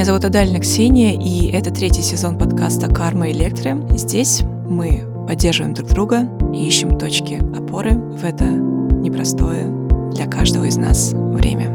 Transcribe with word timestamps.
Меня 0.00 0.06
зовут 0.06 0.24
Адальна 0.24 0.60
Ксения, 0.60 1.12
и 1.12 1.50
это 1.50 1.70
третий 1.70 2.00
сезон 2.00 2.38
подкаста 2.38 2.88
«Карма 2.88 3.30
Электро». 3.32 3.86
Здесь 3.90 4.40
мы 4.66 5.04
поддерживаем 5.28 5.74
друг 5.74 5.90
друга 5.90 6.26
и 6.54 6.66
ищем 6.66 6.98
точки 6.98 7.34
опоры 7.54 7.96
в 7.96 8.24
это 8.24 8.46
непростое 8.46 9.66
для 10.14 10.26
каждого 10.26 10.64
из 10.64 10.78
нас 10.78 11.12
время. 11.12 11.68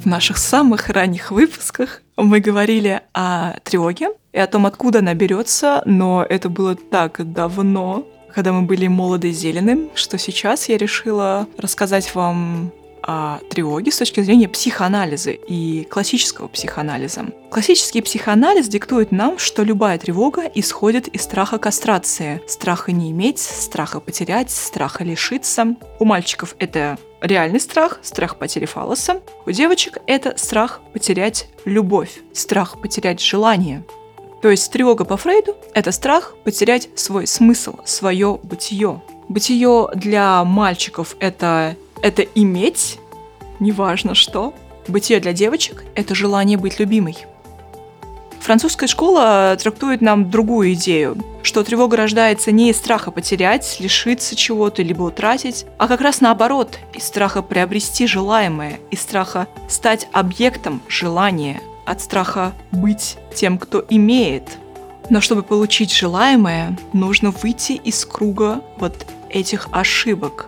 В 0.00 0.06
наших 0.06 0.38
самых 0.38 0.88
ранних 0.88 1.30
выпусках 1.30 2.02
мы 2.16 2.40
говорили 2.40 3.00
о 3.14 3.60
тревоге 3.62 4.08
и 4.32 4.40
о 4.40 4.48
том, 4.48 4.66
откуда 4.66 4.98
она 4.98 5.14
берется, 5.14 5.82
но 5.84 6.26
это 6.28 6.48
было 6.48 6.74
так 6.74 7.32
давно, 7.32 8.04
когда 8.36 8.52
мы 8.52 8.62
были 8.66 8.86
молоды 8.86 9.30
и 9.30 9.32
зелены, 9.32 9.88
что 9.94 10.18
сейчас 10.18 10.68
я 10.68 10.76
решила 10.76 11.48
рассказать 11.56 12.14
вам 12.14 12.70
о 13.02 13.38
тревоге 13.48 13.90
с 13.90 13.96
точки 13.96 14.20
зрения 14.20 14.46
психоанализа 14.46 15.30
и 15.30 15.84
классического 15.84 16.48
психоанализа. 16.48 17.28
Классический 17.50 18.02
психоанализ 18.02 18.68
диктует 18.68 19.10
нам, 19.10 19.38
что 19.38 19.62
любая 19.62 19.96
тревога 19.96 20.42
исходит 20.54 21.08
из 21.08 21.22
страха 21.22 21.56
кастрации, 21.56 22.42
страха 22.46 22.92
не 22.92 23.10
иметь, 23.10 23.38
страха 23.38 24.00
потерять, 24.00 24.50
страха 24.50 25.02
лишиться. 25.02 25.74
У 25.98 26.04
мальчиков 26.04 26.56
это 26.58 26.98
реальный 27.22 27.60
страх, 27.60 28.00
страх 28.02 28.36
потери 28.36 28.66
фалоса. 28.66 29.22
У 29.46 29.50
девочек 29.50 29.96
это 30.06 30.36
страх 30.36 30.82
потерять 30.92 31.48
любовь, 31.64 32.18
страх 32.34 32.78
потерять 32.82 33.22
желание. 33.22 33.82
То 34.42 34.50
есть 34.50 34.70
тревога 34.70 35.04
по 35.04 35.16
Фрейду– 35.16 35.56
это 35.74 35.92
страх 35.92 36.34
потерять 36.44 36.88
свой 36.94 37.26
смысл, 37.26 37.76
свое 37.84 38.38
бытие. 38.42 39.02
Бытие 39.28 39.88
для 39.94 40.44
мальчиков– 40.44 41.16
это, 41.20 41.76
это 42.02 42.22
иметь, 42.22 42.98
неважно 43.60 44.14
что. 44.14 44.54
Бытие 44.88 45.20
для 45.20 45.32
девочек– 45.32 45.84
это 45.94 46.14
желание 46.14 46.58
быть 46.58 46.78
любимой. 46.78 47.16
Французская 48.40 48.86
школа 48.86 49.56
трактует 49.60 50.00
нам 50.00 50.30
другую 50.30 50.74
идею, 50.74 51.16
что 51.42 51.64
тревога 51.64 51.96
рождается 51.96 52.52
не 52.52 52.70
из 52.70 52.76
страха 52.76 53.10
потерять, 53.10 53.78
лишиться 53.80 54.36
чего-то, 54.36 54.84
либо 54.84 55.02
утратить, 55.02 55.66
а 55.78 55.88
как 55.88 56.00
раз 56.00 56.20
наоборот, 56.20 56.78
из 56.94 57.02
страха 57.02 57.42
приобрести 57.42 58.06
желаемое, 58.06 58.78
из 58.92 59.00
страха 59.00 59.48
стать 59.68 60.06
объектом 60.12 60.80
желания, 60.86 61.60
от 61.86 62.02
страха 62.02 62.52
быть 62.72 63.16
тем, 63.34 63.58
кто 63.58 63.84
имеет. 63.88 64.58
Но 65.08 65.20
чтобы 65.20 65.42
получить 65.42 65.94
желаемое, 65.94 66.76
нужно 66.92 67.30
выйти 67.30 67.72
из 67.72 68.04
круга 68.04 68.60
вот 68.78 69.06
этих 69.30 69.68
ошибок, 69.70 70.46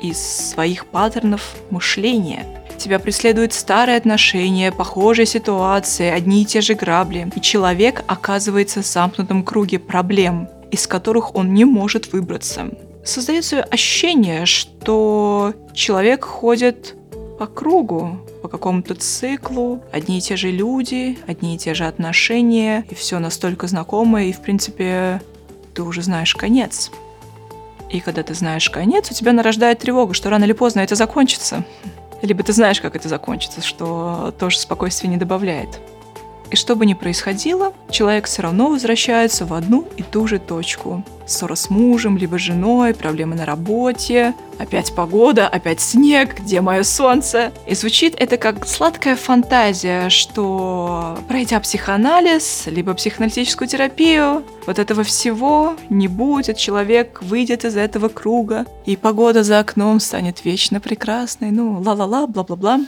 из 0.00 0.18
своих 0.18 0.86
паттернов 0.86 1.56
мышления. 1.70 2.46
Тебя 2.78 2.98
преследуют 2.98 3.52
старые 3.52 3.96
отношения, 3.96 4.70
похожие 4.70 5.26
ситуации, 5.26 6.10
одни 6.10 6.42
и 6.42 6.44
те 6.44 6.60
же 6.60 6.74
грабли, 6.74 7.30
и 7.34 7.40
человек 7.40 8.04
оказывается 8.06 8.82
в 8.82 8.86
замкнутом 8.86 9.42
круге 9.42 9.78
проблем, 9.78 10.48
из 10.70 10.86
которых 10.86 11.34
он 11.34 11.54
не 11.54 11.64
может 11.64 12.12
выбраться. 12.12 12.68
Создается 13.04 13.62
ощущение, 13.62 14.46
что 14.46 15.54
человек 15.72 16.24
ходит 16.24 16.94
по 17.38 17.46
кругу, 17.46 18.20
по 18.42 18.48
какому-то 18.48 18.94
циклу, 18.94 19.82
одни 19.92 20.18
и 20.18 20.20
те 20.20 20.36
же 20.36 20.50
люди, 20.50 21.18
одни 21.26 21.54
и 21.54 21.58
те 21.58 21.74
же 21.74 21.86
отношения, 21.86 22.84
и 22.90 22.94
все 22.94 23.18
настолько 23.18 23.66
знакомое, 23.66 24.26
и 24.26 24.32
в 24.32 24.40
принципе 24.40 25.20
ты 25.74 25.82
уже 25.82 26.02
знаешь 26.02 26.34
конец. 26.34 26.90
И 27.90 28.00
когда 28.00 28.22
ты 28.22 28.34
знаешь 28.34 28.68
конец, 28.70 29.10
у 29.10 29.14
тебя 29.14 29.32
нарождает 29.32 29.78
тревога, 29.78 30.14
что 30.14 30.30
рано 30.30 30.44
или 30.44 30.52
поздно 30.52 30.80
это 30.80 30.94
закончится. 30.94 31.64
Либо 32.22 32.42
ты 32.42 32.52
знаешь, 32.52 32.80
как 32.80 32.96
это 32.96 33.08
закончится, 33.08 33.62
что 33.62 34.34
тоже 34.38 34.58
спокойствие 34.58 35.10
не 35.10 35.16
добавляет. 35.16 35.80
И 36.50 36.56
что 36.56 36.76
бы 36.76 36.86
ни 36.86 36.94
происходило, 36.94 37.72
человек 37.90 38.26
все 38.26 38.42
равно 38.42 38.70
возвращается 38.70 39.46
в 39.46 39.52
одну 39.52 39.86
и 39.96 40.02
ту 40.02 40.26
же 40.26 40.38
точку. 40.38 41.04
Ссора 41.26 41.56
с 41.56 41.70
мужем, 41.70 42.16
либо 42.16 42.38
женой, 42.38 42.94
проблемы 42.94 43.34
на 43.34 43.44
работе, 43.44 44.32
опять 44.58 44.94
погода, 44.94 45.48
опять 45.48 45.80
снег, 45.80 46.38
где 46.38 46.60
мое 46.60 46.84
солнце. 46.84 47.52
И 47.66 47.74
звучит 47.74 48.14
это 48.16 48.36
как 48.36 48.64
сладкая 48.64 49.16
фантазия, 49.16 50.08
что 50.08 51.18
пройдя 51.26 51.58
психоанализ, 51.58 52.66
либо 52.66 52.94
психоаналитическую 52.94 53.66
терапию, 53.66 54.44
вот 54.66 54.78
этого 54.78 55.02
всего 55.02 55.74
не 55.90 56.06
будет, 56.06 56.58
человек 56.58 57.20
выйдет 57.22 57.64
из 57.64 57.76
этого 57.76 58.08
круга, 58.08 58.64
и 58.84 58.94
погода 58.96 59.42
за 59.42 59.58
окном 59.58 59.98
станет 59.98 60.44
вечно 60.44 60.78
прекрасной, 60.78 61.50
ну, 61.50 61.80
ла-ла-ла, 61.80 62.28
бла-бла-бла. 62.28 62.80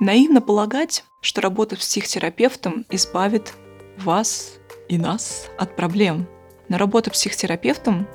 Наивно 0.00 0.40
полагать, 0.40 1.04
что 1.20 1.40
работа 1.40 1.74
с 1.74 1.80
психотерапевтом 1.80 2.86
избавит 2.88 3.52
вас 3.98 4.58
и 4.88 4.96
нас 4.96 5.48
от 5.58 5.74
проблем. 5.74 6.28
Но 6.68 6.78
работа 6.78 7.10
психотерапевтом 7.10 8.06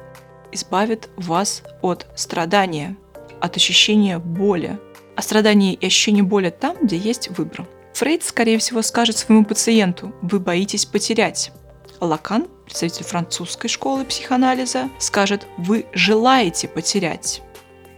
избавит 0.54 1.10
вас 1.18 1.62
от 1.82 2.08
страдания, 2.16 2.96
от 3.42 3.58
ощущения 3.58 4.18
боли. 4.18 4.80
А 5.18 5.22
страдание 5.22 5.74
и 5.74 5.86
ощущение 5.86 6.24
боли 6.24 6.52
там, 6.52 6.78
где 6.82 6.98
есть 6.98 7.30
выбор. 7.38 7.68
Фрейд, 7.94 8.24
скорее 8.24 8.60
всего, 8.60 8.82
скажет 8.82 9.18
своему 9.18 9.44
пациенту 9.44 10.16
«Вы 10.22 10.40
боитесь 10.40 10.86
потерять». 10.86 11.52
Лакан, 12.00 12.48
представитель 12.66 13.06
французской 13.06 13.68
школы 13.68 14.06
психоанализа, 14.06 14.90
скажет 15.00 15.46
«Вы 15.58 15.86
желаете 15.94 16.68
потерять». 16.70 17.42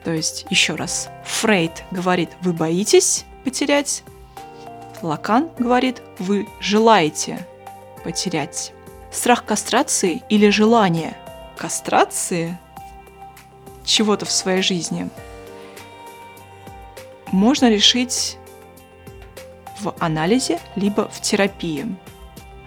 То 0.04 0.12
есть, 0.12 0.46
еще 0.50 0.76
раз, 0.76 1.10
Фрейд 1.26 1.84
говорит 1.92 2.30
«Вы 2.42 2.52
боитесь», 2.52 3.26
потерять. 3.46 4.04
Лакан 5.02 5.50
говорит, 5.60 6.02
вы 6.20 6.48
желаете 6.60 7.48
потерять. 8.04 8.74
Страх 9.12 9.46
кастрации 9.46 10.24
или 10.30 10.50
желание 10.50 11.16
кастрации 11.56 12.58
чего-то 13.86 14.26
в 14.26 14.32
своей 14.32 14.62
жизни 14.62 15.10
можно 17.32 17.70
решить 17.70 18.38
в 19.80 19.94
анализе, 20.00 20.60
либо 20.76 21.08
в 21.10 21.22
терапии. 21.22 21.96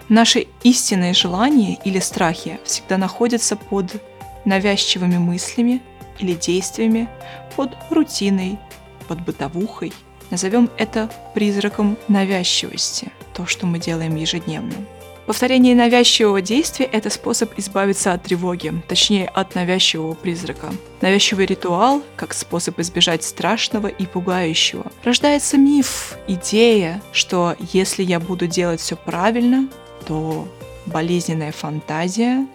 Наши 0.07 0.47
истинные 0.63 1.13
желания 1.13 1.77
или 1.83 1.99
страхи 1.99 2.59
всегда 2.63 2.97
находятся 2.97 3.55
под 3.57 4.01
навязчивыми 4.45 5.17
мыслями 5.17 5.83
или 6.19 6.33
действиями, 6.33 7.09
под 7.55 7.75
рутиной, 7.89 8.57
под 9.07 9.21
бытовухой– 9.21 9.93
Назовем 10.31 10.69
это 10.77 11.09
призраком 11.33 11.97
навязчивости, 12.07 13.11
то, 13.33 13.45
что 13.45 13.65
мы 13.65 13.79
делаем 13.79 14.15
ежедневно. 14.15 14.75
Повторение 15.29 15.75
навязчивого 15.75 16.41
действия– 16.41 16.85
это 16.91 17.11
способ 17.11 17.51
избавиться 17.59 18.13
от 18.13 18.23
тревоги, 18.23 18.73
точнее 18.87 19.27
от 19.27 19.53
навязчивого 19.53 20.15
призрака. 20.15 20.71
Навязчивый 21.01 21.45
ритуал, 21.45 22.01
как 22.15 22.33
способ 22.33 22.79
избежать 22.79 23.23
страшного 23.23 23.85
и 23.85 24.07
пугающего. 24.07 24.91
Рождается 25.03 25.57
миф, 25.59 26.17
идея, 26.27 26.99
что 27.11 27.55
если 27.73 28.01
я 28.01 28.19
буду 28.19 28.47
делать 28.47 28.81
все 28.81 28.95
правильно, 28.95 29.69
то 30.07 30.47
болезненная 30.87 31.51
фантазия, 31.51 32.47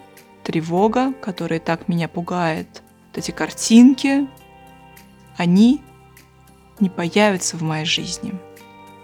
тревога, 0.43 1.13
которая 1.21 1.61
так 1.61 1.87
меня 1.87 2.09
пугает, 2.09 2.67
вот 3.07 3.19
эти 3.19 3.31
картинки, 3.31 4.27
они 5.37 5.81
не 6.79 6.89
появится 6.89 7.57
в 7.57 7.61
моей 7.61 7.85
жизни. 7.85 8.33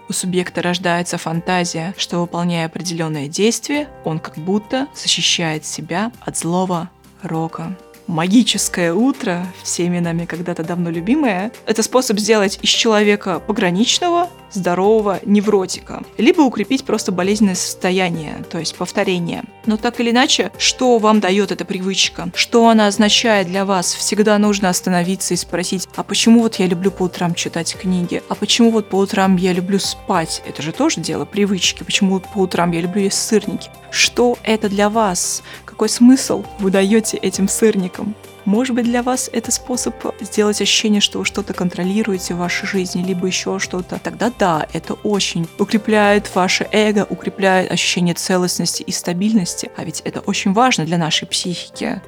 У 0.08 0.12
субъекта 0.12 0.60
рождается 0.62 1.16
фантазия, 1.16 1.94
что 1.96 2.20
выполняя 2.20 2.66
определенное 2.66 3.28
действие, 3.28 3.88
он 4.04 4.18
как 4.18 4.36
будто 4.36 4.88
защищает 4.94 5.64
себя 5.64 6.12
от 6.20 6.36
злого 6.36 6.90
рока. 7.22 7.76
Магическое 8.06 8.92
утро, 8.92 9.46
всеми 9.62 10.00
нами 10.00 10.26
когда-то 10.26 10.64
давно 10.64 10.90
любимое, 10.90 11.52
это 11.66 11.82
способ 11.82 12.18
сделать 12.18 12.58
из 12.60 12.68
человека 12.68 13.40
пограничного 13.40 14.28
здорового 14.52 15.20
невротика, 15.24 16.02
либо 16.18 16.42
укрепить 16.42 16.84
просто 16.84 17.12
болезненное 17.12 17.54
состояние, 17.54 18.44
то 18.50 18.58
есть 18.58 18.76
повторение. 18.76 19.44
Но 19.66 19.76
так 19.76 20.00
или 20.00 20.10
иначе, 20.10 20.52
что 20.58 20.98
вам 20.98 21.20
дает 21.20 21.52
эта 21.52 21.64
привычка? 21.64 22.30
Что 22.34 22.68
она 22.68 22.86
означает 22.86 23.46
для 23.46 23.64
вас? 23.64 23.94
Всегда 23.94 24.38
нужно 24.38 24.68
остановиться 24.68 25.34
и 25.34 25.36
спросить, 25.36 25.88
а 25.96 26.02
почему 26.02 26.42
вот 26.42 26.56
я 26.56 26.66
люблю 26.66 26.90
по 26.90 27.04
утрам 27.04 27.34
читать 27.34 27.76
книги? 27.76 28.22
А 28.28 28.34
почему 28.34 28.70
вот 28.70 28.88
по 28.88 28.96
утрам 28.96 29.36
я 29.36 29.52
люблю 29.52 29.78
спать? 29.78 30.42
Это 30.46 30.62
же 30.62 30.72
тоже 30.72 31.00
дело 31.00 31.24
привычки. 31.24 31.84
Почему 31.84 32.20
по 32.20 32.38
утрам 32.38 32.70
я 32.72 32.80
люблю 32.80 33.02
есть 33.02 33.20
сырники? 33.20 33.70
Что 33.90 34.38
это 34.42 34.68
для 34.68 34.88
вас? 34.88 35.42
Какой 35.64 35.88
смысл 35.88 36.44
вы 36.58 36.70
даете 36.70 37.16
этим 37.16 37.48
сырникам? 37.48 38.14
Может 38.44 38.74
быть, 38.74 38.86
для 38.86 39.02
вас 39.02 39.30
это 39.32 39.52
способ 39.52 39.94
сделать 40.20 40.60
ощущение, 40.60 41.00
что 41.00 41.20
вы 41.20 41.24
что-то 41.24 41.54
контролируете 41.54 42.34
в 42.34 42.38
вашей 42.38 42.66
жизни, 42.66 43.02
либо 43.02 43.26
еще 43.26 43.58
что-то. 43.58 44.00
Тогда 44.00 44.32
да, 44.36 44.66
это 44.72 44.94
очень 44.94 45.48
укрепляет 45.58 46.34
ваше 46.34 46.66
эго, 46.72 47.06
укрепляет 47.08 47.70
ощущение 47.70 48.14
целостности 48.14 48.82
и 48.82 48.90
стабильности. 48.90 49.70
А 49.76 49.84
ведь 49.84 50.00
это 50.00 50.20
очень 50.20 50.52
важно 50.52 50.84
для 50.84 50.98
нашей 50.98 51.28
психики. 51.28 52.02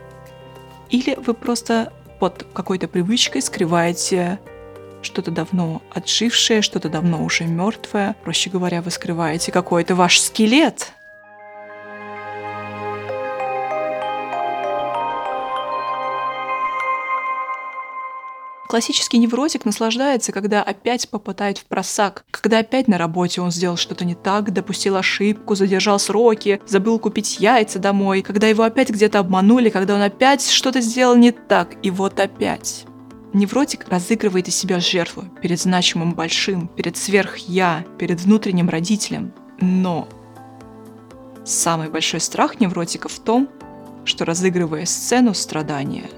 Или 0.90 1.16
вы 1.25 1.34
просто 1.34 1.92
под 2.19 2.46
какой-то 2.52 2.88
привычкой 2.88 3.42
скрываете 3.42 4.38
что-то 5.02 5.30
давно 5.30 5.82
отжившее, 5.92 6.62
что-то 6.62 6.88
давно 6.88 7.22
уже 7.22 7.44
мертвое. 7.44 8.16
Проще 8.25 8.50
говоря, 8.50 8.82
вы 8.82 8.90
скрываете 8.90 9.52
какой-то 9.52 9.94
ваш 9.94 10.20
скелет. 10.20 10.92
Классический 18.75 19.19
невротик 19.19 19.65
наслаждается, 19.67 20.32
когда 20.32 20.61
опять 20.61 21.09
попадает 21.09 21.59
в 21.59 21.65
просак, 21.67 22.25
когда 22.32 22.59
опять 22.59 22.88
на 22.88 22.99
работе 22.99 23.41
он 23.41 23.53
сделал 23.53 23.76
что-то 23.76 24.05
не 24.05 24.17
так, 24.17 24.53
допустил 24.53 24.97
ошибку, 24.97 25.55
задержал 25.55 26.00
сроки, 26.00 26.61
забыл 26.67 26.99
купить 26.99 27.38
яйца 27.38 27.79
домой, 27.79 28.23
когда 28.23 28.49
его 28.49 28.65
опять 28.65 28.91
где-то 28.91 29.21
обманули, 29.21 29.71
когда 29.71 29.94
он 29.94 30.03
опять 30.03 30.50
что-то 30.50 30.81
сделал 30.81 31.15
не 31.15 31.31
так, 31.31 31.76
и 31.85 31.93
вот 31.93 32.19
опять. 32.19 32.85
Невротик 33.32 33.87
разыгрывает 33.88 34.49
из 34.49 34.56
себя 34.56 34.81
жертву 34.81 35.23
перед 35.41 35.61
значимым 35.61 36.12
большим, 36.12 36.67
перед 36.67 36.97
сверх-я, 36.97 37.85
перед 37.97 38.23
внутренним 38.23 38.69
родителем. 38.69 39.32
Но 39.61 40.09
самый 41.44 41.91
большой 41.91 42.19
страх 42.19 42.59
невротика 42.59 43.09
в 43.09 43.21
том, 43.21 43.49
что 44.05 44.25
разыгрывая 44.25 44.85
сцену 44.85 45.32
страдания 45.32 46.11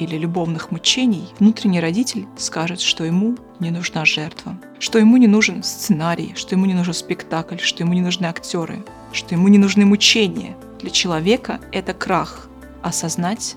или 0.00 0.16
любовных 0.16 0.70
мучений, 0.70 1.28
внутренний 1.38 1.80
родитель 1.80 2.26
скажет, 2.36 2.80
что 2.80 3.04
ему 3.04 3.36
не 3.60 3.70
нужна 3.70 4.04
жертва, 4.04 4.58
что 4.78 4.98
ему 4.98 5.16
не 5.16 5.28
нужен 5.28 5.62
сценарий, 5.62 6.32
что 6.34 6.54
ему 6.54 6.66
не 6.66 6.74
нужен 6.74 6.94
спектакль, 6.94 7.58
что 7.58 7.82
ему 7.82 7.92
не 7.92 8.00
нужны 8.00 8.26
актеры, 8.26 8.84
что 9.12 9.34
ему 9.34 9.48
не 9.48 9.58
нужны 9.58 9.84
мучения. 9.84 10.56
Для 10.80 10.90
человека 10.90 11.60
это 11.72 11.94
крах 11.94 12.48
осознать, 12.82 13.56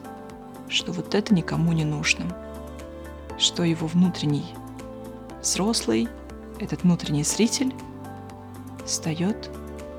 что 0.69 0.92
вот 0.92 1.16
это 1.16 1.34
никому 1.34 1.72
не 1.72 1.86
нужно 1.86 2.25
что 3.38 3.63
его 3.63 3.88
внутренний 3.88 4.45
взрослый, 5.42 6.07
этот 6.60 6.84
внутренний 6.84 7.24
зритель, 7.24 7.74
встает 8.86 9.50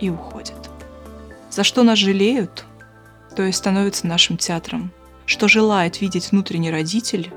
и 0.00 0.10
уходит. 0.10 0.56
За 1.50 1.64
что 1.64 1.82
нас 1.82 1.98
жалеют, 1.98 2.64
то 3.36 3.42
и 3.42 3.52
становится 3.52 4.06
нашим 4.06 4.36
театром. 4.36 4.90
Что 5.26 5.48
желает 5.48 6.00
видеть 6.00 6.30
внутренний 6.30 6.70
родитель, 6.70 7.32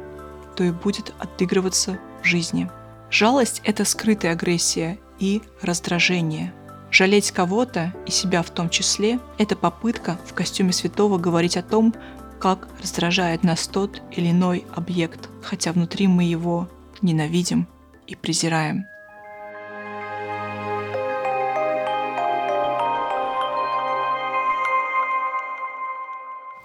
то 0.56 0.64
и 0.64 0.72
будет 0.72 1.14
отыгрываться 1.20 2.00
в 2.22 2.26
жизни. 2.26 2.70
Жалость— 3.10 3.62
это 3.64 3.86
скрытая 3.86 4.34
агрессия 4.34 5.00
и 5.20 5.42
раздражение. 5.62 6.54
Жалеть 6.92 7.32
кого-то, 7.32 7.94
и 8.06 8.12
себя 8.12 8.42
в 8.42 8.50
том 8.50 8.70
числе, 8.70 9.20
это 9.38 9.56
попытка 9.56 10.18
в 10.26 10.34
костюме 10.34 10.74
святого 10.74 11.18
говорить 11.18 11.58
о 11.58 11.64
том, 11.64 11.94
как 12.40 12.68
раздражает 12.82 13.44
нас 13.44 13.68
тот 13.68 14.02
или 14.12 14.32
иной 14.32 14.66
объект, 14.76 15.30
хотя 15.44 15.72
внутри 15.72 16.08
мы 16.08 16.24
его 16.24 16.70
ненавидим 17.02 17.68
и 18.06 18.16
презираем. 18.16 18.86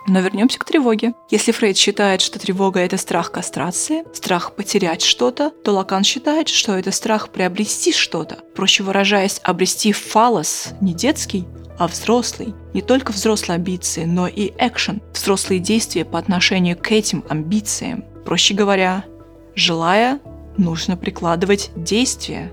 Но 0.08 0.20
вернемся 0.20 0.58
к 0.58 0.64
тревоге. 0.64 1.14
Если 1.30 1.52
Фрейд 1.52 1.76
считает, 1.76 2.20
что 2.20 2.38
тревога– 2.38 2.80
это 2.80 2.96
страх 2.96 3.30
кастрации, 3.30 4.04
страх 4.12 4.54
потерять 4.54 5.02
что-то, 5.02 5.50
то 5.50 5.72
Лакан 5.72 6.02
считает, 6.02 6.48
что 6.48 6.76
это 6.76 6.90
страх 6.90 7.28
приобрести 7.30 7.92
что-то. 7.92 8.38
Проще 8.54 8.82
выражаясь, 8.82 9.40
обрести 9.44 9.92
фалос, 9.92 10.70
не 10.80 10.92
детский, 10.92 11.46
а 11.78 11.86
взрослый. 11.86 12.54
Не 12.74 12.82
только 12.82 13.12
взрослые 13.12 13.56
амбиции, 13.56 14.04
но 14.04 14.26
и 14.26 14.52
экшен, 14.58 15.00
взрослые 15.12 15.60
действия 15.60 16.04
по 16.04 16.18
отношению 16.18 16.76
к 16.76 16.90
этим 16.90 17.24
амбициям. 17.28 18.04
Проще 18.24 18.54
говоря, 18.54 19.04
желая, 19.54 20.20
нужно 20.58 20.96
прикладывать 20.96 21.70
действия, 21.76 22.52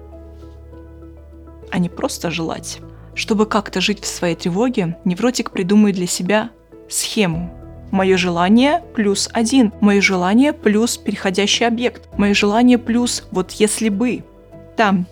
а 1.71 1.79
не 1.79 1.89
просто 1.89 2.31
желать. 2.31 2.79
Чтобы 3.15 3.45
как-то 3.45 3.81
жить 3.81 4.01
в 4.01 4.07
своей 4.07 4.35
тревоге, 4.35 4.97
невротик 5.03 5.51
придумает 5.51 5.95
для 5.95 6.07
себя 6.07 6.51
схему. 6.89 7.51
Мое 7.91 8.17
желание 8.17 8.83
плюс 8.93 9.29
один, 9.33 9.73
мое 9.81 10.01
желание 10.01 10.53
плюс 10.53 10.97
переходящий 10.97 11.65
объект, 11.65 12.07
мое 12.17 12.33
желание 12.33 12.77
плюс 12.77 13.27
вот 13.31 13.51
если 13.51 13.89
бы. 13.89 14.23
Там, 14.77 15.07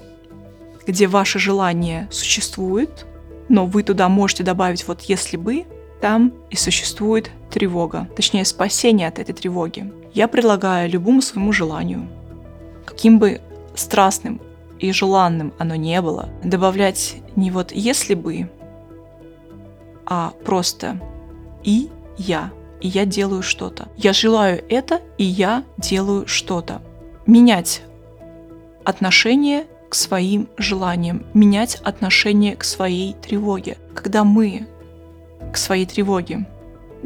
где 0.85 1.07
ваше 1.07 1.39
желание 1.39 2.07
существует, 2.11 3.05
но 3.49 3.65
вы 3.65 3.83
туда 3.83 4.09
можете 4.09 4.43
добавить 4.43 4.87
вот 4.87 5.01
если 5.01 5.37
бы, 5.37 5.65
там 6.01 6.33
и 6.49 6.55
существует 6.55 7.31
тревога, 7.49 8.07
точнее 8.15 8.45
спасение 8.45 9.07
от 9.07 9.19
этой 9.19 9.33
тревоги. 9.33 9.91
Я 10.13 10.27
предлагаю 10.27 10.89
любому 10.89 11.21
своему 11.21 11.51
желанию, 11.51 12.07
каким 12.85 13.19
бы 13.19 13.41
страстным 13.75 14.39
и 14.79 14.91
желанным 14.91 15.53
оно 15.57 15.75
не 15.75 16.01
было, 16.01 16.29
добавлять 16.43 17.15
не 17.35 17.49
вот 17.51 17.71
если 17.71 18.13
бы, 18.13 18.49
а 20.05 20.33
просто 20.45 21.01
и 21.67 21.89
я, 22.17 22.51
и 22.79 22.87
я 22.87 23.05
делаю 23.05 23.43
что-то. 23.43 23.89
Я 23.97 24.13
желаю 24.13 24.63
это, 24.69 25.01
и 25.17 25.25
я 25.25 25.65
делаю 25.77 26.25
что-то. 26.25 26.81
Менять 27.25 27.81
отношение 28.85 29.65
к 29.89 29.95
своим 29.95 30.47
желаниям, 30.57 31.25
менять 31.33 31.75
отношение 31.83 32.55
к 32.55 32.63
своей 32.63 33.13
тревоге. 33.13 33.77
Когда 33.93 34.23
мы 34.23 34.65
к 35.51 35.57
своей 35.57 35.85
тревоге, 35.85 36.47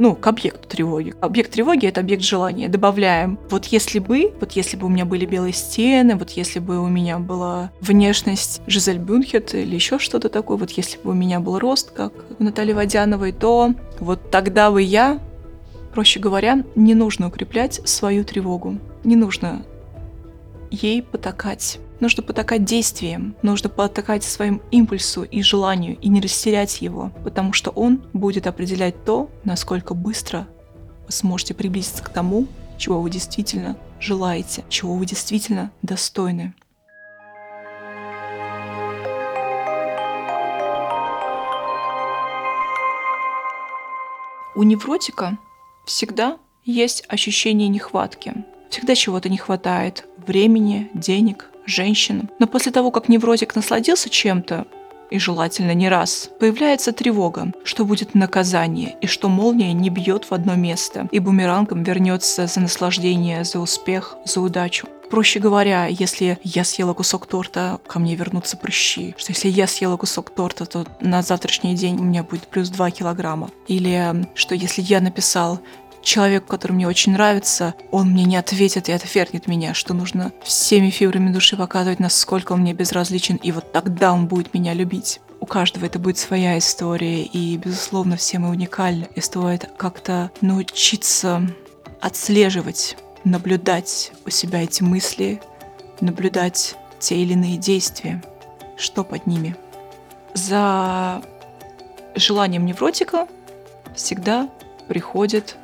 ну, 0.01 0.15
к 0.15 0.25
объекту 0.25 0.67
тревоги. 0.67 1.13
Объект 1.21 1.51
тревоги— 1.51 1.85
это 1.87 2.01
объект 2.01 2.23
желания. 2.23 2.67
Добавляем, 2.67 3.37
вот 3.51 3.67
если 3.67 3.99
бы, 3.99 4.33
вот 4.39 4.53
если 4.53 4.75
бы 4.75 4.87
у 4.87 4.89
меня 4.89 5.05
были 5.05 5.27
белые 5.27 5.53
стены, 5.53 6.15
вот 6.15 6.31
если 6.31 6.57
бы 6.57 6.79
у 6.79 6.87
меня 6.87 7.19
была 7.19 7.71
внешность 7.81 8.63
Жизель 8.65 8.97
Бюнхет 8.97 9.53
или 9.53 9.75
еще 9.75 9.99
что-то 9.99 10.29
такое, 10.29 10.57
вот 10.57 10.71
если 10.71 10.97
бы 10.97 11.11
у 11.11 11.13
меня 11.13 11.39
был 11.39 11.59
рост, 11.59 11.91
как 11.91 12.13
у 12.39 12.43
Натальи 12.43 12.73
Водяновой, 12.73 13.31
то 13.31 13.75
вот 13.99 14.31
тогда 14.31 14.71
бы 14.71 14.81
я, 14.81 15.19
проще 15.93 16.19
говоря, 16.19 16.63
не 16.73 16.95
нужно 16.95 17.27
укреплять 17.27 17.87
свою 17.87 18.23
тревогу. 18.23 18.79
Не 19.03 19.15
нужно 19.15 19.63
ей 20.71 21.03
потакать. 21.03 21.77
Нужно 22.01 22.23
потакать 22.23 22.65
действием, 22.65 23.35
нужно 23.43 23.69
потакать 23.69 24.23
своим 24.23 24.59
импульсу 24.71 25.21
и 25.21 25.43
желанию 25.43 25.95
и 25.99 26.09
не 26.09 26.19
растерять 26.19 26.81
его, 26.81 27.11
потому 27.23 27.53
что 27.53 27.69
он 27.69 28.01
будет 28.11 28.47
определять 28.47 29.05
то, 29.05 29.29
насколько 29.43 29.93
быстро 29.93 30.47
вы 31.05 31.11
сможете 31.11 31.53
приблизиться 31.53 32.03
к 32.03 32.09
тому, 32.09 32.47
чего 32.79 32.99
вы 32.99 33.11
действительно 33.11 33.77
желаете, 33.99 34.65
чего 34.67 34.95
вы 34.95 35.05
действительно 35.05 35.71
достойны. 35.83 36.55
У 44.55 44.63
невротика 44.63 45.37
всегда 45.85 46.39
есть 46.65 47.03
ощущение 47.07 47.67
нехватки. 47.67 48.43
Всегда 48.71 48.95
чего-то 48.95 49.29
не 49.29 49.37
хватает. 49.37 50.07
Времени, 50.17 50.89
денег, 50.95 51.50
женщин. 51.65 52.29
Но 52.39 52.47
после 52.47 52.71
того, 52.71 52.91
как 52.91 53.09
невротик 53.09 53.55
насладился 53.55 54.09
чем-то, 54.09 54.65
и 55.09 55.19
желательно 55.19 55.73
не 55.73 55.89
раз, 55.89 56.29
появляется 56.39 56.93
тревога, 56.93 57.51
что 57.65 57.83
будет 57.85 58.15
наказание, 58.15 58.95
и 59.01 59.07
что 59.07 59.27
молния 59.27 59.73
не 59.73 59.89
бьет 59.89 60.25
в 60.25 60.33
одно 60.33 60.55
место, 60.55 61.09
и 61.11 61.19
бумерангом 61.19 61.83
вернется 61.83 62.47
за 62.47 62.61
наслаждение, 62.61 63.43
за 63.43 63.59
успех, 63.59 64.15
за 64.25 64.39
удачу. 64.39 64.87
Проще 65.09 65.41
говоря, 65.41 65.87
если 65.87 66.39
я 66.41 66.63
съела 66.63 66.93
кусок 66.93 67.25
торта, 67.25 67.81
ко 67.85 67.99
мне 67.99 68.15
вернутся 68.15 68.55
прыщи. 68.55 69.13
Что 69.17 69.33
если 69.33 69.49
я 69.49 69.67
съела 69.67 69.97
кусок 69.97 70.29
торта, 70.29 70.65
то 70.65 70.87
на 71.01 71.21
завтрашний 71.21 71.75
день 71.75 71.99
у 71.99 72.03
меня 72.03 72.23
будет 72.23 72.47
плюс 72.47 72.69
2 72.69 72.91
килограмма. 72.91 73.49
Или 73.67 74.25
что 74.35 74.55
если 74.55 74.81
я 74.81 75.01
написал 75.01 75.59
человек, 76.01 76.45
который 76.45 76.73
мне 76.73 76.87
очень 76.87 77.13
нравится, 77.13 77.75
он 77.91 78.09
мне 78.11 78.23
не 78.25 78.35
ответит 78.35 78.89
и 78.89 78.91
отвергнет 78.91 79.47
меня, 79.47 79.73
что 79.73 79.93
нужно 79.93 80.31
всеми 80.43 80.89
фибрами 80.89 81.31
души 81.31 81.55
показывать, 81.55 81.99
насколько 81.99 82.53
он 82.53 82.61
мне 82.61 82.73
безразличен, 82.73 83.37
и 83.37 83.51
вот 83.51 83.71
тогда 83.71 84.13
он 84.13 84.27
будет 84.27 84.53
меня 84.53 84.73
любить. 84.73 85.21
У 85.39 85.45
каждого 85.45 85.85
это 85.85 85.97
будет 85.97 86.17
своя 86.17 86.57
история, 86.57 87.23
и, 87.23 87.57
безусловно, 87.57 88.15
все 88.15 88.37
мы 88.37 88.49
уникальны. 88.49 89.07
И 89.15 89.21
стоит 89.21 89.69
как-то 89.77 90.31
научиться 90.41 91.41
отслеживать, 91.99 92.97
наблюдать 93.23 94.11
у 94.25 94.29
себя 94.29 94.63
эти 94.63 94.83
мысли, 94.83 95.41
наблюдать 95.99 96.75
те 96.99 97.15
или 97.17 97.33
иные 97.33 97.57
действия, 97.57 98.23
что 98.77 99.03
под 99.03 99.25
ними. 99.25 99.55
За 100.33 101.21
желанием 102.15 102.65
невротика 102.65 103.27
всегда 103.95 104.49
приходит 104.87 105.57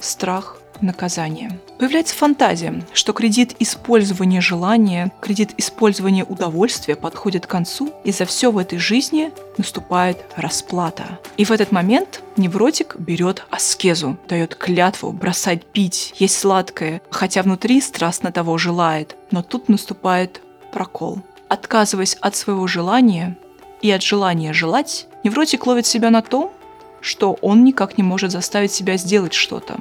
страх 0.00 0.60
наказание. 0.82 1.58
Появляется 1.78 2.14
фантазия, 2.14 2.82
что 2.92 3.12
кредит 3.12 3.56
использования 3.58 4.40
желания, 4.40 5.12
кредит 5.20 5.52
использования 5.56 6.24
удовольствия 6.24 6.96
подходит 6.96 7.46
к 7.46 7.50
концу, 7.50 7.92
и 8.04 8.12
за 8.12 8.24
все 8.24 8.50
в 8.50 8.58
этой 8.58 8.78
жизни 8.78 9.30
наступает 9.58 10.18
расплата. 10.36 11.18
И 11.36 11.44
в 11.44 11.50
этот 11.50 11.72
момент 11.72 12.22
невротик 12.36 12.96
берет 12.98 13.44
аскезу, 13.50 14.18
дает 14.28 14.54
клятву 14.54 15.12
бросать 15.12 15.64
пить, 15.64 16.14
есть 16.16 16.38
сладкое, 16.38 17.02
хотя 17.10 17.42
внутри 17.42 17.80
страстно 17.80 18.32
того 18.32 18.58
желает. 18.58 19.16
Но 19.30 19.42
тут 19.42 19.68
наступает 19.68 20.40
прокол. 20.72 21.20
Отказываясь 21.48 22.14
от 22.14 22.36
своего 22.36 22.66
желания 22.66 23.36
и 23.82 23.90
от 23.90 24.02
желания 24.02 24.52
желать, 24.52 25.08
невротик 25.24 25.66
ловит 25.66 25.86
себя 25.86 26.10
на 26.10 26.22
том, 26.22 26.52
что 27.00 27.38
он 27.40 27.64
никак 27.64 27.98
не 27.98 28.04
может 28.04 28.30
заставить 28.30 28.72
себя 28.72 28.96
сделать 28.96 29.32
что-то 29.32 29.80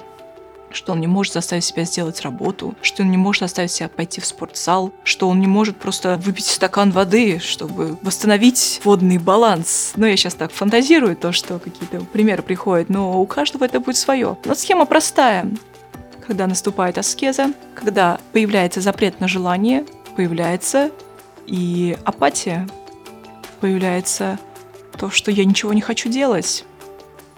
что 0.71 0.93
он 0.93 1.01
не 1.01 1.07
может 1.07 1.33
заставить 1.33 1.63
себя 1.63 1.83
сделать 1.83 2.21
работу, 2.21 2.75
что 2.81 3.03
он 3.03 3.11
не 3.11 3.17
может 3.17 3.41
заставить 3.41 3.71
себя 3.71 3.89
пойти 3.89 4.21
в 4.21 4.25
спортзал, 4.25 4.93
что 5.03 5.27
он 5.27 5.39
не 5.39 5.47
может 5.47 5.77
просто 5.77 6.17
выпить 6.17 6.45
стакан 6.45 6.91
воды, 6.91 7.39
чтобы 7.39 7.97
восстановить 8.01 8.81
водный 8.83 9.17
баланс. 9.17 9.93
Ну, 9.95 10.05
я 10.05 10.15
сейчас 10.15 10.35
так 10.35 10.51
фантазирую, 10.51 11.15
то, 11.15 11.31
что 11.31 11.59
какие-то 11.59 12.01
примеры 12.01 12.43
приходят, 12.43 12.89
но 12.89 13.19
у 13.21 13.25
каждого 13.25 13.63
это 13.63 13.79
будет 13.79 13.97
свое. 13.97 14.38
Но 14.45 14.55
схема 14.55 14.85
простая. 14.85 15.49
Когда 16.25 16.45
наступает 16.45 16.97
аскеза, 16.97 17.53
когда 17.73 18.19
появляется 18.33 18.81
запрет 18.81 19.19
на 19.19 19.27
желание, 19.27 19.85
появляется 20.15 20.91
и 21.47 21.97
апатия, 22.05 22.67
появляется 23.61 24.38
то, 24.97 25.09
что 25.09 25.31
я 25.31 25.45
ничего 25.45 25.73
не 25.73 25.81
хочу 25.81 26.09
делать, 26.09 26.65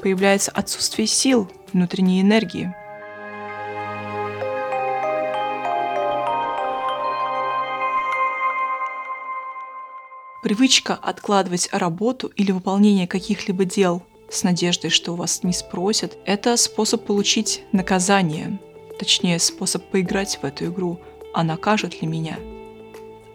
появляется 0.02 0.52
отсутствие 0.52 1.08
сил, 1.08 1.50
внутренней 1.72 2.22
энергии. 2.22 2.74
Привычка 10.44 10.96
откладывать 10.96 11.70
работу 11.72 12.28
или 12.36 12.52
выполнение 12.52 13.08
каких-либо 13.08 13.64
дел 13.64 14.02
с 14.30 14.44
надеждой, 14.44 14.90
что 14.90 15.12
у 15.12 15.16
вас 15.16 15.44
не 15.44 15.54
спросят, 15.54 16.18
это 16.26 16.58
способ 16.58 17.06
получить 17.06 17.64
наказание, 17.72 18.60
точнее 18.98 19.38
способ 19.40 19.84
поиграть 19.92 20.40
в 20.42 20.46
эту 20.46 20.66
игру, 20.66 21.00
а 21.34 21.44
накажут 21.44 22.02
ли 22.02 22.08
меня. 22.08 22.38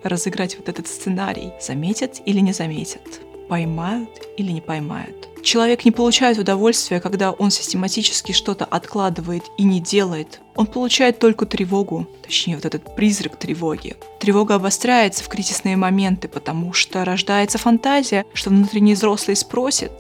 Разыграть 0.03 0.57
вот 0.59 0.69
этот 0.69 0.89
сценарий, 0.89 1.53
заметят 1.61 2.21
или 2.27 2.41
не 2.41 2.53
заметят 2.53 3.21
поймают 3.49 4.11
или 4.37 4.53
не 4.53 4.61
поймают. 4.61 5.29
Человек 5.43 5.85
не 5.85 5.93
получает 5.93 6.39
удовольствия, 6.39 7.01
когда 7.01 7.31
он 7.31 7.51
систематически 7.51 8.33
что-то 8.33 8.65
откладывает 8.65 9.45
и 9.57 9.63
не 9.63 9.81
делает. 9.81 10.41
Он 10.57 10.67
получает 10.67 11.21
только 11.21 11.47
тревогу, 11.47 12.09
точнее 12.23 12.57
вот 12.57 12.65
этот 12.65 12.97
призрак 12.97 13.37
тревоги. 13.37 13.97
Тревога 14.19 14.57
обостряется 14.57 15.23
в 15.23 15.29
кризисные 15.29 15.77
моменты, 15.77 16.27
потому 16.27 16.73
что 16.73 17.05
рождается 17.05 17.59
фантазия, 17.59 18.25
что 18.35 18.51
внутренний 18.51 18.95
взрослый 18.95 19.37
спросит, 19.37 19.93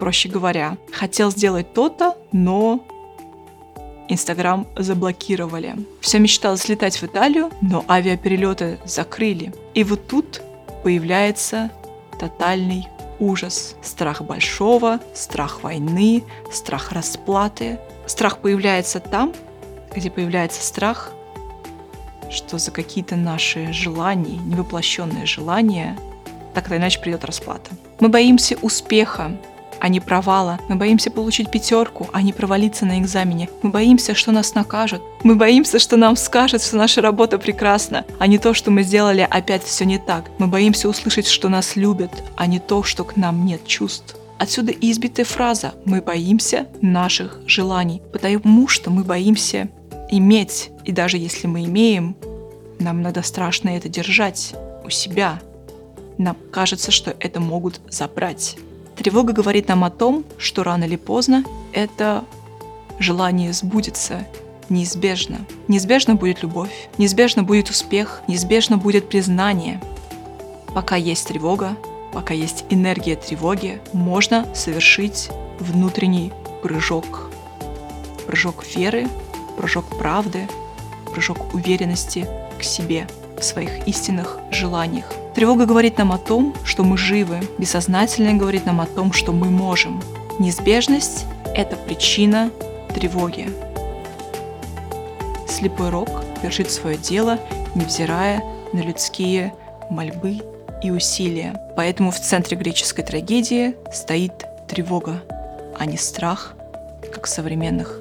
проще 0.00 0.28
говоря, 0.28 0.78
хотел 0.92 1.30
сделать 1.30 1.72
то-то, 1.74 2.16
но 2.32 2.84
Инстаграм 4.08 4.66
заблокировали. 4.76 5.76
Все 6.00 6.18
мечтал 6.18 6.56
слетать 6.56 6.96
в 6.96 7.04
Италию, 7.04 7.50
но 7.60 7.84
авиаперелеты 7.88 8.78
закрыли. 8.84 9.54
И 9.74 9.84
вот 9.84 10.08
тут 10.08 10.42
появляется 10.82 11.70
тотальный 12.22 12.88
ужас. 13.18 13.74
Страх 13.82 14.22
большого, 14.22 15.00
страх 15.12 15.64
войны, 15.64 16.22
страх 16.52 16.92
расплаты. 16.92 17.80
Страх 18.06 18.38
появляется 18.38 19.00
там, 19.00 19.32
где 19.92 20.08
появляется 20.08 20.62
страх, 20.62 21.12
что 22.30 22.58
за 22.58 22.70
какие-то 22.70 23.16
наши 23.16 23.72
желания, 23.72 24.38
невоплощенные 24.38 25.26
желания, 25.26 25.98
так 26.54 26.70
или 26.70 26.76
иначе 26.76 27.00
придет 27.00 27.24
расплата. 27.24 27.72
Мы 27.98 28.08
боимся 28.08 28.56
успеха, 28.62 29.36
а 29.82 29.88
не 29.88 29.98
провала. 29.98 30.60
Мы 30.68 30.76
боимся 30.76 31.10
получить 31.10 31.50
пятерку, 31.50 32.08
а 32.12 32.22
не 32.22 32.32
провалиться 32.32 32.86
на 32.86 33.00
экзамене. 33.00 33.48
Мы 33.62 33.70
боимся, 33.70 34.14
что 34.14 34.30
нас 34.30 34.54
накажут. 34.54 35.02
Мы 35.24 35.34
боимся, 35.34 35.80
что 35.80 35.96
нам 35.96 36.14
скажут, 36.14 36.62
что 36.62 36.76
наша 36.76 37.00
работа 37.00 37.36
прекрасна, 37.36 38.04
а 38.20 38.28
не 38.28 38.38
то, 38.38 38.54
что 38.54 38.70
мы 38.70 38.84
сделали 38.84 39.26
опять 39.28 39.64
все 39.64 39.84
не 39.84 39.98
так. 39.98 40.30
Мы 40.38 40.46
боимся 40.46 40.88
услышать, 40.88 41.26
что 41.26 41.48
нас 41.48 41.74
любят, 41.74 42.12
а 42.36 42.46
не 42.46 42.60
то, 42.60 42.84
что 42.84 43.02
к 43.02 43.16
нам 43.16 43.44
нет 43.44 43.66
чувств. 43.66 44.14
Отсюда 44.38 44.70
избитая 44.70 45.26
фраза 45.26 45.74
«мы 45.84 46.00
боимся 46.00 46.68
наших 46.80 47.40
желаний», 47.46 48.02
потому 48.12 48.68
что 48.68 48.88
мы 48.90 49.02
боимся 49.02 49.68
иметь, 50.12 50.70
и 50.84 50.92
даже 50.92 51.18
если 51.18 51.48
мы 51.48 51.64
имеем, 51.64 52.14
нам 52.78 53.02
надо 53.02 53.22
страшно 53.22 53.70
это 53.70 53.88
держать 53.88 54.54
у 54.84 54.90
себя. 54.90 55.40
Нам 56.18 56.36
кажется, 56.52 56.92
что 56.92 57.16
это 57.18 57.40
могут 57.40 57.80
забрать. 57.90 58.56
Тревога 59.02 59.32
говорит 59.32 59.66
нам 59.66 59.82
о 59.82 59.90
том, 59.90 60.24
что 60.38 60.62
рано 60.62 60.84
или 60.84 60.94
поздно 60.94 61.42
это 61.72 62.24
желание 63.00 63.52
сбудется 63.52 64.24
неизбежно. 64.68 65.44
Неизбежно 65.66 66.14
будет 66.14 66.44
любовь, 66.44 66.88
неизбежно 66.98 67.42
будет 67.42 67.68
успех, 67.68 68.22
неизбежно 68.28 68.78
будет 68.78 69.08
признание. 69.08 69.82
Пока 70.72 70.94
есть 70.94 71.26
тревога, 71.26 71.76
пока 72.12 72.32
есть 72.32 72.64
энергия 72.70 73.16
тревоги, 73.16 73.80
можно 73.92 74.46
совершить 74.54 75.30
внутренний 75.58 76.30
прыжок. 76.62 77.28
Прыжок 78.28 78.64
веры, 78.76 79.08
прыжок 79.56 79.84
правды, 79.98 80.46
прыжок 81.10 81.52
уверенности 81.54 82.28
к 82.56 82.62
себе, 82.62 83.08
в 83.36 83.42
своих 83.42 83.88
истинных 83.88 84.38
желаниях. 84.52 85.12
Тревога 85.34 85.64
говорит 85.64 85.96
нам 85.96 86.12
о 86.12 86.18
том, 86.18 86.54
что 86.64 86.84
мы 86.84 86.98
живы, 86.98 87.40
бессознательное 87.56 88.34
говорит 88.34 88.66
нам 88.66 88.80
о 88.80 88.86
том, 88.86 89.12
что 89.12 89.32
мы 89.32 89.50
можем. 89.50 90.02
Неизбежность– 90.38 91.24
это 91.54 91.76
причина 91.76 92.50
тревоги. 92.94 93.48
Слепой 95.48 95.88
рок 95.88 96.24
вершит 96.42 96.70
свое 96.70 96.98
дело, 96.98 97.38
невзирая 97.74 98.42
на 98.72 98.80
людские 98.80 99.54
мольбы 99.88 100.40
и 100.82 100.90
усилия. 100.90 101.58
Поэтому 101.76 102.10
в 102.10 102.20
центре 102.20 102.56
греческой 102.56 103.04
трагедии 103.04 103.74
стоит 103.92 104.32
тревога, 104.68 105.22
а 105.78 105.86
не 105.86 105.96
страх, 105.96 106.54
как 107.12 107.26
в 107.26 107.30
современных 107.30 108.00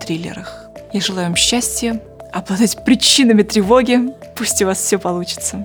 триллерах. 0.00 0.68
Я 0.92 1.00
желаю 1.00 1.28
вам 1.28 1.36
счастья, 1.36 2.00
обладать 2.32 2.84
причинами 2.84 3.42
тревоги. 3.42 4.12
Пусть 4.34 4.60
у 4.62 4.66
вас 4.66 4.78
все 4.78 4.98
получится. 4.98 5.64